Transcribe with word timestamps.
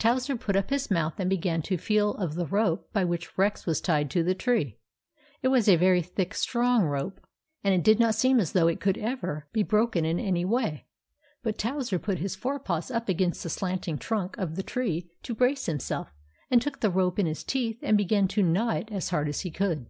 Towser 0.00 0.34
put 0.34 0.56
up 0.56 0.70
his 0.70 0.90
mouth 0.90 1.20
and 1.20 1.30
began 1.30 1.62
to 1.62 1.78
feel 1.78 2.14
of 2.16 2.34
the 2.34 2.48
rope 2.48 2.92
by 2.92 3.04
which 3.04 3.38
Rex 3.38 3.64
was 3.64 3.80
tied 3.80 4.10
to 4.10 4.24
the 4.24 4.34
tree. 4.34 4.76
It 5.40 5.48
was 5.54 5.68
a 5.68 5.76
very 5.76 6.02
thick 6.02 6.34
strong 6.34 6.82
rope, 6.82 7.20
and 7.62 7.72
it 7.72 7.84
did 7.84 8.00
not 8.00 8.16
seem 8.16 8.40
as 8.40 8.50
though 8.54 8.66
it 8.66 8.80
could 8.80 8.98
ever 8.98 9.12
s 9.12 9.16
62 9.16 9.18
THE 9.20 9.20
ADVENTURES 9.20 9.52
OF 9.52 9.52
MABEL 9.52 9.52
be 9.52 9.70
broken 9.70 10.04
in 10.04 10.26
any 10.26 10.44
way; 10.44 10.86
but 11.44 11.58
Towser 11.58 11.98
put 12.00 12.18
his 12.18 12.34
fore 12.34 12.58
paws 12.58 12.90
up 12.90 13.08
against 13.08 13.44
the 13.44 13.50
slanting 13.50 13.98
trunk 13.98 14.36
of 14.36 14.56
the 14.56 14.64
tree 14.64 15.12
to 15.22 15.32
brace 15.32 15.66
himself, 15.66 16.08
and 16.50 16.60
took 16.60 16.80
the 16.80 16.90
rope 16.90 17.20
in 17.20 17.26
his 17.26 17.44
teeth 17.44 17.78
and 17.80 17.96
began 17.96 18.26
to 18.26 18.42
gnaw 18.42 18.70
it 18.70 18.88
as 18.90 19.10
hard 19.10 19.28
as 19.28 19.42
he 19.42 19.52
could. 19.52 19.86